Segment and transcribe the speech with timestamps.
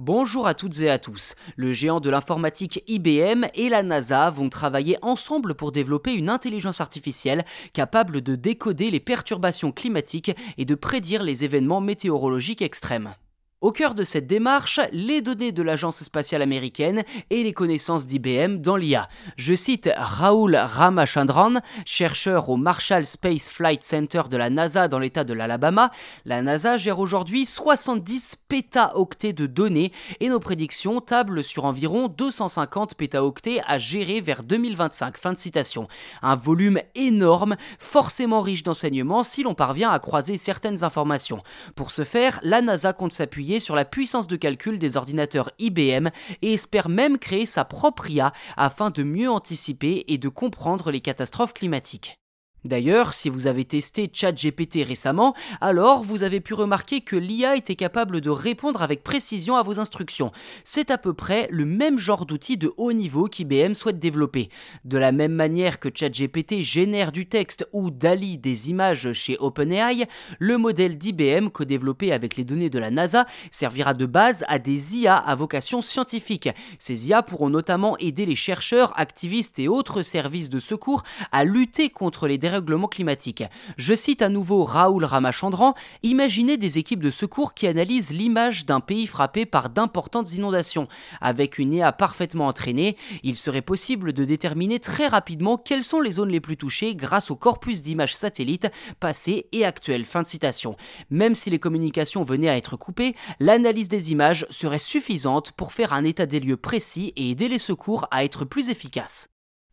[0.00, 1.34] Bonjour à toutes et à tous.
[1.56, 6.80] Le géant de l'informatique IBM et la NASA vont travailler ensemble pour développer une intelligence
[6.80, 13.12] artificielle capable de décoder les perturbations climatiques et de prédire les événements météorologiques extrêmes.
[13.60, 18.58] Au cœur de cette démarche, les données de l'Agence spatiale américaine et les connaissances d'IBM
[18.58, 19.08] dans l'IA.
[19.36, 21.54] Je cite Raoul Ramachandran,
[21.84, 25.90] chercheur au Marshall Space Flight Center de la NASA dans l'état de l'Alabama.
[26.24, 29.90] La NASA gère aujourd'hui 70 pétaoctets de données
[30.20, 35.18] et nos prédictions tablent sur environ 250 pétaoctets à gérer vers 2025.
[35.18, 35.88] Fin de citation.
[36.22, 41.42] Un volume énorme, forcément riche d'enseignements si l'on parvient à croiser certaines informations.
[41.74, 46.08] Pour ce faire, la NASA compte s'appuyer sur la puissance de calcul des ordinateurs IBM
[46.42, 51.00] et espère même créer sa propre IA afin de mieux anticiper et de comprendre les
[51.00, 52.18] catastrophes climatiques.
[52.64, 57.76] D'ailleurs, si vous avez testé ChatGPT récemment, alors vous avez pu remarquer que l'IA était
[57.76, 60.32] capable de répondre avec précision à vos instructions.
[60.64, 64.48] C'est à peu près le même genre d'outil de haut niveau qu'IBM souhaite développer.
[64.84, 70.08] De la même manière que ChatGPT génère du texte ou DALI des images chez OpenAI,
[70.40, 74.96] le modèle d'IBM co-développé avec les données de la NASA servira de base à des
[74.96, 76.48] IA à vocation scientifique.
[76.80, 81.88] Ces IA pourront notamment aider les chercheurs, activistes et autres services de secours à lutter
[81.88, 83.44] contre les dérèglement climatique.
[83.76, 88.80] Je cite à nouveau Raoul Ramachandran Imaginez des équipes de secours qui analysent l'image d'un
[88.80, 90.88] pays frappé par d'importantes inondations.
[91.20, 96.12] Avec une IA parfaitement entraînée, il serait possible de déterminer très rapidement quelles sont les
[96.12, 100.06] zones les plus touchées grâce au corpus d'images satellites passées et actuelles.
[100.06, 100.74] Fin de citation.
[101.10, 105.92] Même si les communications venaient à être coupées, l'analyse des images serait suffisante pour faire
[105.92, 109.28] un état des lieux précis et aider les secours à être plus efficaces.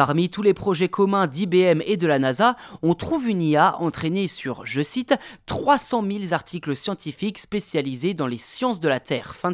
[0.00, 4.28] Parmi tous les projets communs d'IBM et de la NASA, on trouve une IA entraînée
[4.28, 9.34] sur, je cite, 300 000 articles scientifiques spécialisés dans les sciences de la Terre.
[9.34, 9.50] Fin.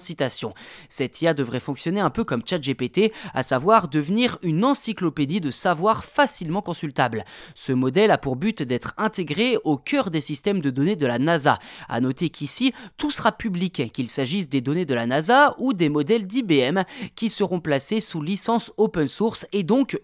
[0.89, 6.05] Cette IA devrait fonctionner un peu comme ChatGPT, à savoir devenir une encyclopédie de savoir
[6.05, 7.25] facilement consultable.
[7.57, 11.19] Ce modèle a pour but d'être intégré au cœur des systèmes de données de la
[11.19, 11.59] NASA.
[11.89, 15.89] À noter qu'ici, tout sera public, qu'il s'agisse des données de la NASA ou des
[15.89, 16.83] modèles d'IBM
[17.17, 19.99] qui seront placés sous licence open source et donc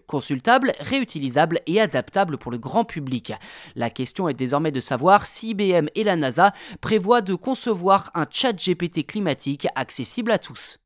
[0.79, 3.33] réutilisable et adaptable pour le grand public.
[3.75, 8.25] La question est désormais de savoir si IBM et la NASA prévoient de concevoir un
[8.29, 10.82] chat GPT climatique accessible à tous.